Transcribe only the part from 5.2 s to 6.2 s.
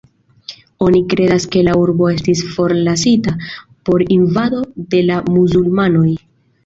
muzulmanoj.